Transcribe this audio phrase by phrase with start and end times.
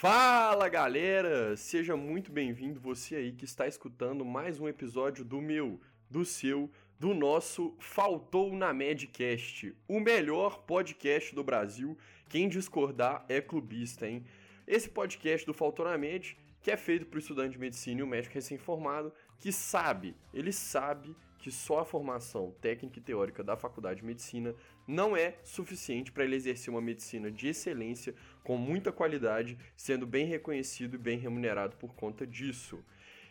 [0.00, 1.54] Fala galera!
[1.58, 6.70] Seja muito bem-vindo você aí que está escutando mais um episódio do meu, do seu,
[6.98, 11.98] do nosso Faltou na Medcast, o melhor podcast do Brasil.
[12.30, 14.24] Quem discordar é clubista, hein?
[14.66, 18.02] Esse podcast do Faltou na Med, que é feito para o estudante de medicina e
[18.02, 23.56] o médico recém-formado, que sabe, ele sabe que só a formação técnica e teórica da
[23.56, 24.54] faculdade de medicina
[24.86, 30.26] não é suficiente para ele exercer uma medicina de excelência, com muita qualidade, sendo bem
[30.26, 32.82] reconhecido e bem remunerado por conta disso.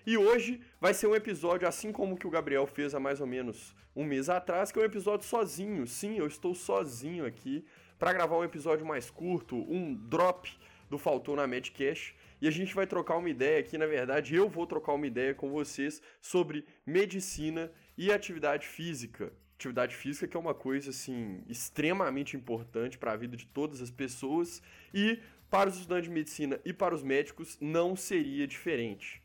[0.05, 3.20] E hoje vai ser um episódio assim como o que o Gabriel fez há mais
[3.22, 5.85] ou menos um mês atrás, que é um episódio sozinho.
[5.85, 7.66] Sim, eu estou sozinho aqui
[7.98, 10.49] para gravar um episódio mais curto, um drop
[10.90, 12.16] do Faltou na Medcast.
[12.41, 15.35] E a gente vai trocar uma ideia aqui, na verdade, eu vou trocar uma ideia
[15.35, 19.34] com vocês sobre medicina e atividade física.
[19.60, 23.91] Atividade física que é uma coisa assim extremamente importante para a vida de todas as
[23.91, 29.21] pessoas e para os estudantes de medicina e para os médicos não seria diferente.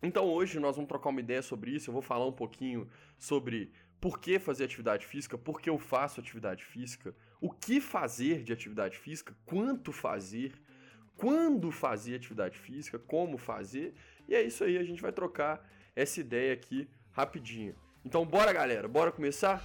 [0.00, 3.72] Então hoje nós vamos trocar uma ideia sobre isso, eu vou falar um pouquinho sobre
[4.00, 8.52] por que fazer atividade física, por que eu faço atividade física, o que fazer de
[8.52, 10.52] atividade física, quanto fazer,
[11.16, 13.92] quando fazer atividade física, como fazer,
[14.28, 17.74] e é isso aí, a gente vai trocar essa ideia aqui rapidinho.
[18.04, 19.62] Então bora galera, bora começar?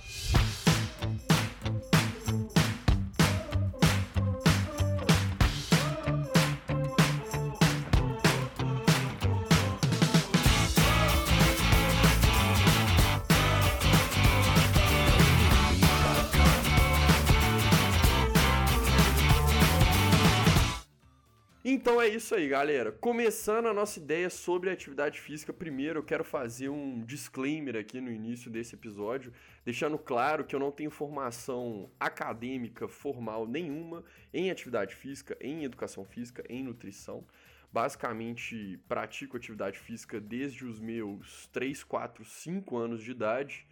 [21.78, 22.92] Então é isso aí, galera.
[22.92, 28.12] Começando a nossa ideia sobre atividade física, primeiro eu quero fazer um disclaimer aqui no
[28.12, 29.32] início desse episódio,
[29.64, 36.04] deixando claro que eu não tenho formação acadêmica formal nenhuma em atividade física, em educação
[36.04, 37.24] física, em nutrição.
[37.72, 43.68] Basicamente, pratico atividade física desde os meus 3, 4, 5 anos de idade.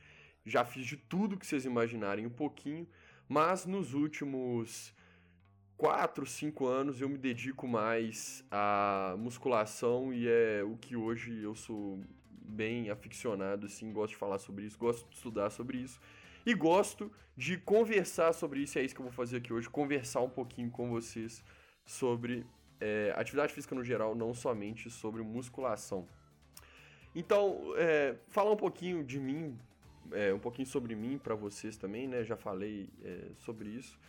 [0.46, 2.88] Já fiz de tudo que vocês imaginarem um pouquinho,
[3.28, 4.94] mas nos últimos
[5.78, 11.54] 4, 5 anos eu me dedico mais à musculação e é o que hoje eu
[11.54, 12.00] sou
[12.30, 16.00] bem aficionado, assim, gosto de falar sobre isso, gosto de estudar sobre isso
[16.46, 18.80] e gosto de conversar sobre isso.
[18.80, 21.44] É isso que eu vou fazer aqui hoje, conversar um pouquinho com vocês
[21.86, 22.46] sobre
[22.80, 26.08] é, atividade física no geral, não somente sobre musculação.
[27.14, 29.58] Então, é, falar um pouquinho de mim,
[30.12, 32.24] é, um pouquinho sobre mim para vocês também, né?
[32.24, 34.00] Já falei é, sobre isso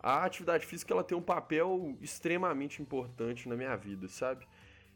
[0.00, 4.46] a atividade física ela tem um papel extremamente importante na minha vida, sabe?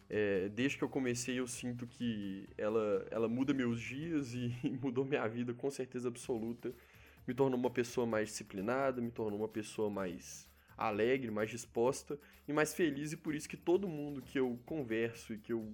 [0.09, 4.53] É, desde que eu comecei, eu sinto que ela, ela muda meus dias e
[4.83, 6.73] mudou minha vida com certeza absoluta.
[7.27, 12.19] Me tornou uma pessoa mais disciplinada, me tornou uma pessoa mais alegre, mais disposta
[12.49, 13.13] e mais feliz.
[13.13, 15.73] E por isso que todo mundo que eu converso e que eu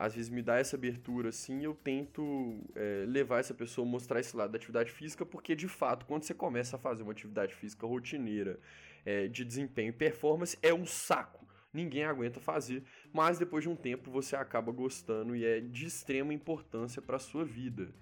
[0.00, 4.34] às vezes me dá essa abertura assim, eu tento é, levar essa pessoa, mostrar esse
[4.34, 7.86] lado da atividade física, porque de fato, quando você começa a fazer uma atividade física
[7.86, 8.58] rotineira,
[9.04, 11.46] é, de desempenho e performance, é um saco.
[11.70, 16.32] Ninguém aguenta fazer, mas depois de um tempo você acaba gostando e é de extrema
[16.32, 17.92] importância para sua vida.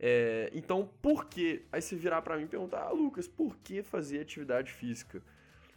[0.00, 1.66] É, então, por que?
[1.70, 5.22] Aí você virar para mim e perguntar, ah, Lucas, por que fazer atividade física?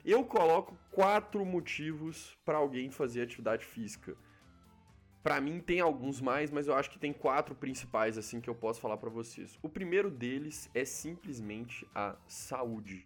[0.06, 4.16] Eu coloco quatro motivos para alguém fazer atividade física.
[5.28, 8.56] Para mim tem alguns mais, mas eu acho que tem quatro principais assim que eu
[8.56, 9.60] posso falar para vocês.
[9.62, 13.06] O primeiro deles é simplesmente a saúde.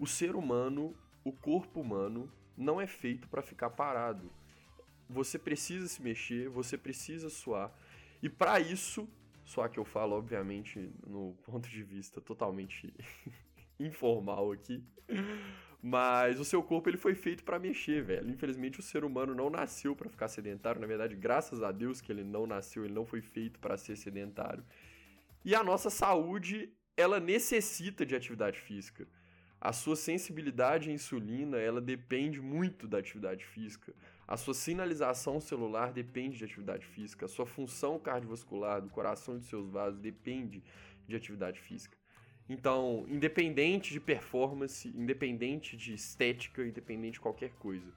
[0.00, 4.32] O ser humano, o corpo humano não é feito para ficar parado.
[5.06, 7.70] Você precisa se mexer, você precisa suar.
[8.22, 9.06] E para isso,
[9.44, 12.90] só que eu falo obviamente no ponto de vista totalmente
[13.78, 14.82] informal aqui.
[15.86, 18.30] Mas o seu corpo ele foi feito para mexer, velho.
[18.30, 22.10] Infelizmente o ser humano não nasceu para ficar sedentário, na verdade, graças a Deus que
[22.10, 24.64] ele não nasceu, ele não foi feito para ser sedentário.
[25.44, 29.06] E a nossa saúde, ela necessita de atividade física.
[29.60, 33.94] A sua sensibilidade à insulina, ela depende muito da atividade física.
[34.26, 37.26] A sua sinalização celular depende de atividade física.
[37.26, 40.64] A sua função cardiovascular do coração e dos seus vasos depende
[41.06, 41.98] de atividade física.
[42.48, 47.90] Então, independente de performance, independente de estética, independente de qualquer coisa,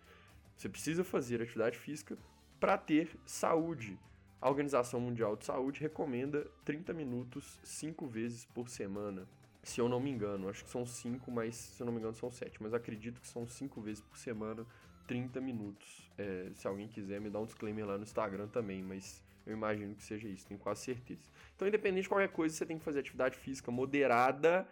[0.56, 2.18] você precisa fazer atividade física
[2.60, 4.00] para ter saúde.
[4.40, 9.28] A Organização Mundial de Saúde recomenda 30 minutos 5 vezes por semana.
[9.64, 12.16] Se eu não me engano, acho que são 5, mas se eu não me engano
[12.16, 12.62] são 7.
[12.64, 14.66] Mas acredito que são 5 vezes por semana,
[15.08, 16.10] 30 minutos.
[16.18, 19.96] É, se alguém quiser me dar um disclaimer lá no Instagram também, mas eu imagino
[19.96, 21.32] que seja isso, tenho quase certeza.
[21.56, 24.68] Então, independente de qualquer coisa, você tem que fazer atividade física moderada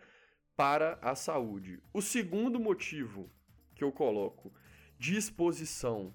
[0.56, 1.82] para a saúde.
[1.94, 3.32] O segundo motivo
[3.74, 4.54] que eu coloco,
[5.00, 6.14] disposição.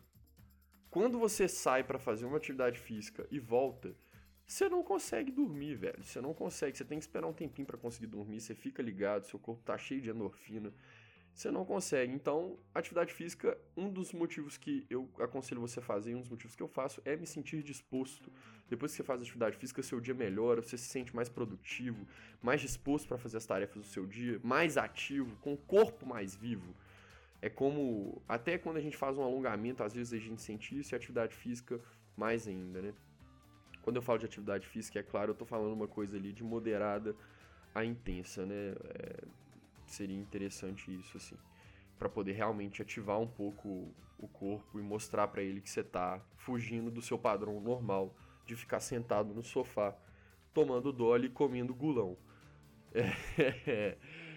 [0.91, 3.95] quando você sai para fazer uma atividade física e volta,
[4.47, 6.03] você não consegue dormir, velho.
[6.03, 9.27] Você não consegue, você tem que esperar um tempinho para conseguir dormir, você fica ligado,
[9.27, 10.73] seu corpo tá cheio de endorfina.
[11.35, 12.13] Você não consegue.
[12.13, 16.55] Então, atividade física, um dos motivos que eu aconselho você a fazer, um dos motivos
[16.55, 18.31] que eu faço é me sentir disposto.
[18.69, 22.07] Depois que você faz atividade física, seu dia melhora, você se sente mais produtivo,
[22.43, 26.35] mais disposto para fazer as tarefas do seu dia, mais ativo, com o corpo mais
[26.35, 26.75] vivo.
[27.43, 30.95] É como, até quando a gente faz um alongamento, às vezes a gente sente isso,
[30.95, 31.81] e atividade física
[32.17, 32.93] mais ainda, né?
[33.81, 36.45] Quando eu falo de atividade física, é claro, eu tô falando uma coisa ali de
[36.45, 37.17] moderada
[37.75, 38.75] a intensa, né?
[38.85, 39.25] É,
[39.93, 41.37] seria interessante isso, assim,
[41.99, 46.21] para poder realmente ativar um pouco o corpo e mostrar para ele que você tá
[46.37, 48.15] fugindo do seu padrão normal
[48.47, 49.97] de ficar sentado no sofá,
[50.53, 52.17] tomando dole e comendo gulão.
[52.93, 53.97] É,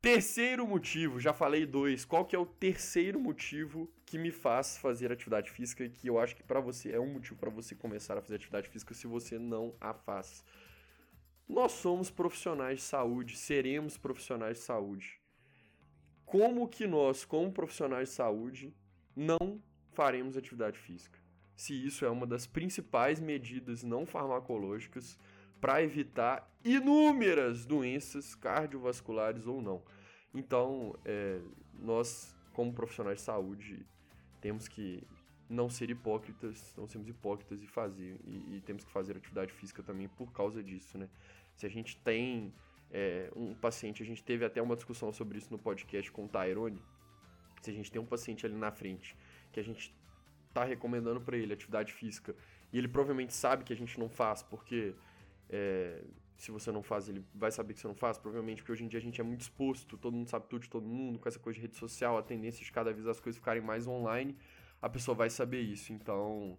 [0.00, 2.06] Terceiro motivo, já falei dois.
[2.06, 6.18] Qual que é o terceiro motivo que me faz fazer atividade física e que eu
[6.18, 9.06] acho que para você é um motivo para você começar a fazer atividade física se
[9.06, 10.42] você não a faz?
[11.50, 15.20] Nós somos profissionais de saúde, seremos profissionais de saúde.
[16.24, 18.72] Como que nós, como profissionais de saúde,
[19.16, 19.60] não
[19.90, 21.18] faremos atividade física?
[21.56, 25.18] Se isso é uma das principais medidas não farmacológicas
[25.60, 29.82] para evitar inúmeras doenças cardiovasculares ou não.
[30.32, 31.40] Então, é,
[31.74, 33.84] nós, como profissionais de saúde,
[34.40, 35.02] temos que
[35.50, 39.82] não ser hipócritas, não sermos hipócritas e fazer, e, e, temos que fazer atividade física
[39.82, 41.08] também por causa disso, né?
[41.56, 42.54] Se a gente tem
[42.90, 46.28] é, um paciente, a gente teve até uma discussão sobre isso no podcast com o
[46.28, 46.80] Tyrone,
[47.60, 49.16] se a gente tem um paciente ali na frente
[49.52, 49.94] que a gente
[50.54, 52.34] tá recomendando para ele atividade física
[52.72, 54.94] e ele provavelmente sabe que a gente não faz porque
[55.48, 56.02] é,
[56.40, 58.88] se você não faz, ele vai saber que você não faz, provavelmente, porque hoje em
[58.88, 61.38] dia a gente é muito exposto, todo mundo sabe tudo de todo mundo, com essa
[61.38, 64.34] coisa de rede social, a tendência de cada vez as coisas ficarem mais online,
[64.80, 65.92] a pessoa vai saber isso.
[65.92, 66.58] Então,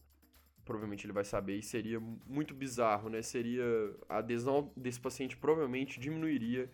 [0.63, 3.21] provavelmente ele vai saber e seria muito bizarro, né?
[3.21, 3.63] Seria
[4.07, 6.71] a adesão desse paciente provavelmente diminuiria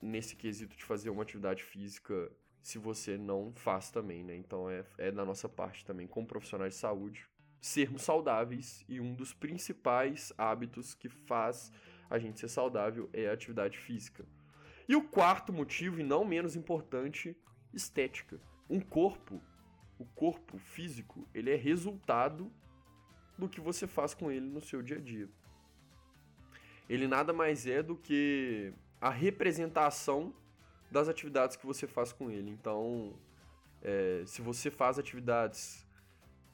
[0.00, 2.30] nesse quesito de fazer uma atividade física
[2.62, 4.36] se você não faz também, né?
[4.36, 7.26] Então é, é da nossa parte também, como profissionais de saúde,
[7.60, 11.72] sermos saudáveis e um dos principais hábitos que faz
[12.08, 14.24] a gente ser saudável é a atividade física.
[14.88, 17.36] E o quarto motivo, e não menos importante,
[17.74, 18.40] estética.
[18.70, 19.42] Um corpo,
[19.98, 22.50] o corpo físico, ele é resultado
[23.38, 25.28] do que você faz com ele no seu dia a dia.
[26.88, 30.32] Ele nada mais é do que a representação
[30.90, 32.50] das atividades que você faz com ele.
[32.50, 33.14] Então,
[33.82, 35.84] é, se você faz atividades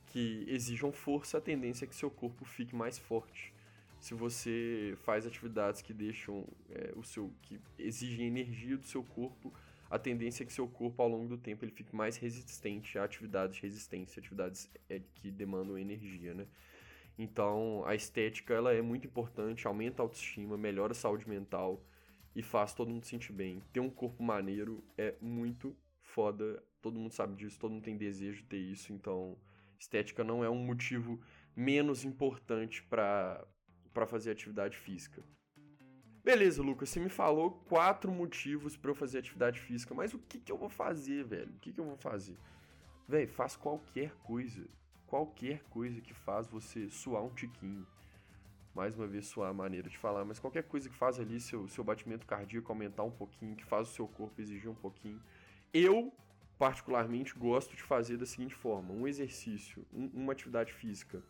[0.07, 3.53] que exijam força, a tendência é que seu corpo fique mais forte.
[3.99, 9.53] Se você faz atividades que deixam é, o seu que exigem energia do seu corpo,
[9.93, 13.05] a tendência é que seu corpo ao longo do tempo ele fique mais resistente a
[13.05, 16.47] atividades de resistência, atividades é, que demandam energia, né?
[17.19, 21.85] Então, a estética ela é muito importante, aumenta a autoestima, melhora a saúde mental
[22.35, 23.63] e faz todo mundo se sentir bem.
[23.71, 28.39] Ter um corpo maneiro é muito foda, todo mundo sabe disso, todo mundo tem desejo
[28.39, 29.37] de ter isso, então
[29.79, 31.21] Estética não é um motivo
[31.55, 33.47] menos importante para
[34.07, 35.23] fazer atividade física.
[36.25, 40.39] Beleza, Lucas, você me falou quatro motivos para eu fazer atividade física, mas o que,
[40.39, 41.51] que eu vou fazer, velho?
[41.51, 42.37] O que, que eu vou fazer?
[43.09, 44.65] Velho, faz qualquer coisa.
[45.09, 47.85] Qualquer coisa que faz você suar um tiquinho.
[48.73, 51.67] Mais uma vez, suar a maneira de falar, mas qualquer coisa que faz ali seu,
[51.69, 55.21] seu batimento cardíaco aumentar um pouquinho, que faz o seu corpo exigir um pouquinho.
[55.75, 56.13] Eu
[56.57, 61.23] particularmente gosto de fazer da seguinte forma: um exercício, um, uma atividade física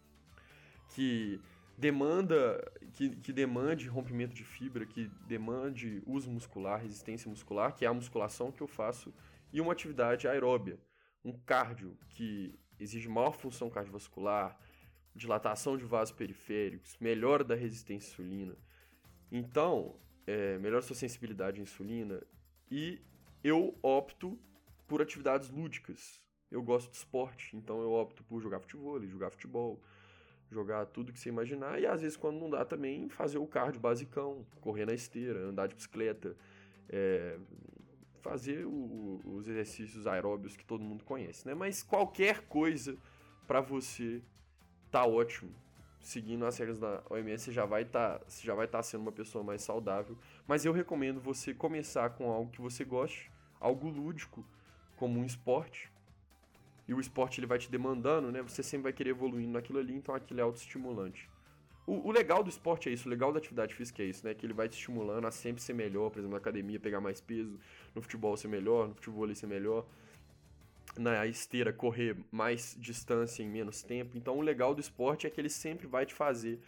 [0.91, 1.41] que
[1.83, 2.63] demanda
[2.95, 7.93] que, que demande rompimento de fibra, que demande uso muscular, resistência muscular, que é a
[7.93, 9.13] musculação que eu faço,
[9.53, 10.79] e uma atividade aeróbia,
[11.25, 14.57] um cardio que exige maior função cardiovascular,
[15.13, 18.57] dilatação de vasos periféricos, melhora da resistência à insulina.
[19.31, 22.23] Então, é, melhora sua sensibilidade à insulina
[22.71, 23.03] e
[23.43, 24.39] eu opto
[24.87, 26.23] por atividades lúdicas.
[26.49, 29.83] Eu gosto de esporte, então eu opto por jogar futebol, jogar futebol,
[30.53, 33.81] jogar tudo que você imaginar e às vezes quando não dá também fazer o cardio
[33.81, 36.37] basicão, correr na esteira, andar de bicicleta,
[36.89, 37.39] é,
[38.21, 41.55] fazer o, os exercícios aeróbios que todo mundo conhece, né?
[41.55, 42.97] Mas qualquer coisa
[43.47, 44.23] para você
[44.91, 45.51] tá ótimo.
[46.01, 49.03] Seguindo as regras da OMS, você já vai estar, tá, já vai estar tá sendo
[49.03, 50.19] uma pessoa mais saudável.
[50.47, 53.31] Mas eu recomendo você começar com algo que você goste,
[53.61, 54.45] algo lúdico,
[54.97, 55.92] como um esporte.
[56.87, 58.43] E o esporte ele vai te demandando, né?
[58.43, 61.29] Você sempre vai querer evoluindo naquilo ali, então aquilo é autoestimulante.
[61.87, 64.35] O, o legal do esporte é isso, o legal da atividade física é isso, né?
[64.35, 67.21] Que ele vai te estimulando a sempre ser melhor, por exemplo, na academia pegar mais
[67.21, 67.59] peso,
[67.95, 69.87] no futebol ser melhor, no futebol ser melhor.
[70.97, 74.17] na esteira correr mais distância em menos tempo.
[74.17, 76.61] Então, o legal do esporte é que ele sempre vai te fazer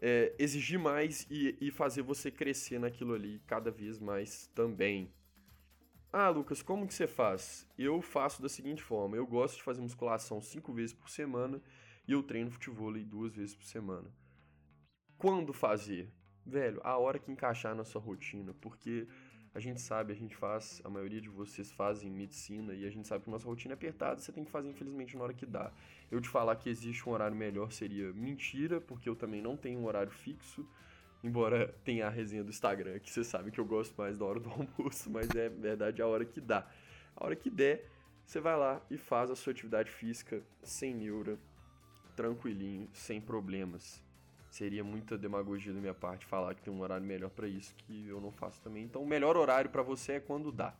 [0.00, 5.10] é, exigir mais e, e fazer você crescer naquilo ali cada vez mais também.
[6.10, 7.68] Ah, Lucas, como que você faz?
[7.76, 11.60] Eu faço da seguinte forma: eu gosto de fazer musculação cinco vezes por semana
[12.06, 14.10] e eu treino futebol duas vezes por semana.
[15.18, 16.10] Quando fazer?
[16.46, 19.06] Velho, a hora que encaixar na sua rotina, porque
[19.54, 23.06] a gente sabe, a gente faz, a maioria de vocês fazem medicina e a gente
[23.06, 25.70] sabe que nossa rotina é apertada, você tem que fazer infelizmente na hora que dá.
[26.10, 29.80] Eu te falar que existe um horário melhor seria mentira, porque eu também não tenho
[29.80, 30.66] um horário fixo,
[31.22, 34.40] embora tenha a resenha do Instagram, que você sabe que eu gosto mais da hora
[34.40, 36.66] do almoço, mas é verdade a hora que dá.
[37.16, 37.90] A hora que der,
[38.24, 41.38] você vai lá e faz a sua atividade física sem neura,
[42.14, 44.02] tranquilinho, sem problemas
[44.50, 48.08] seria muita demagogia da minha parte falar que tem um horário melhor para isso que
[48.08, 48.84] eu não faço também.
[48.84, 50.74] Então, o melhor horário para você é quando dá.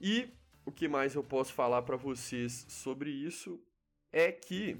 [0.00, 0.28] E
[0.64, 3.60] o que mais eu posso falar para vocês sobre isso
[4.12, 4.76] é que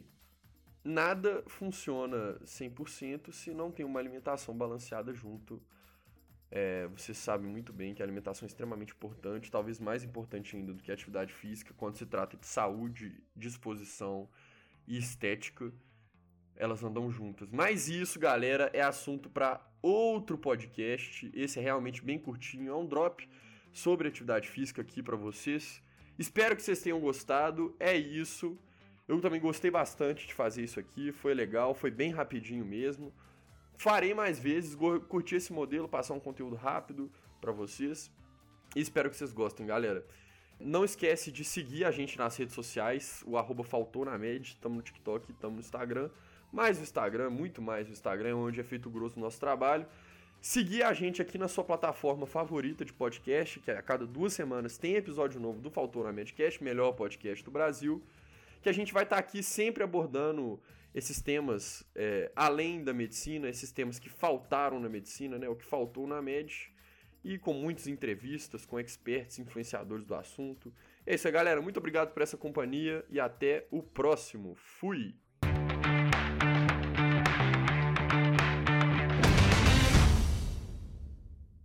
[0.85, 5.63] nada funciona 100% se não tem uma alimentação balanceada junto.
[6.51, 10.75] É, você sabe muito bem que a alimentação é extremamente importante, talvez mais importante ainda
[10.75, 14.29] do que a atividade física, quando se trata de saúde, disposição
[14.87, 15.73] e estética
[16.57, 17.51] elas andam juntas.
[17.51, 21.31] Mas isso, galera, é assunto para outro podcast.
[21.35, 23.29] Esse é realmente bem curtinho, é um drop
[23.73, 25.83] sobre atividade física aqui para vocês.
[26.19, 27.75] Espero que vocês tenham gostado.
[27.81, 28.59] É isso.
[29.09, 33.13] Eu também gostei bastante de fazer isso aqui, foi legal, foi bem rapidinho mesmo.
[33.77, 34.77] Farei mais vezes,
[35.09, 38.11] curti esse modelo, passar um conteúdo rápido para vocês.
[38.77, 40.07] E espero que vocês gostem, galera.
[40.61, 44.77] Não esquece de seguir a gente nas redes sociais, o arroba faltou na med, estamos
[44.77, 46.09] no TikTok, estamos no Instagram
[46.53, 49.87] mais o Instagram, muito mais o Instagram, onde é feito grosso o nosso trabalho.
[50.41, 54.35] Seguir a gente aqui na sua plataforma favorita de podcast, que é a cada duas
[54.35, 58.03] semanas tem episódio novo do Faltou na Medcast, melhor podcast do Brasil.
[58.63, 60.61] Que a gente vai estar tá aqui sempre abordando
[60.95, 65.65] esses temas é, além da medicina, esses temas que faltaram na medicina, né, o que
[65.65, 66.71] faltou na med,
[67.25, 70.73] e com muitas entrevistas com experts, influenciadores do assunto.
[71.07, 71.63] É isso aí, galera.
[71.63, 74.55] Muito obrigado por essa companhia e até o próximo.
[74.57, 75.15] Fui!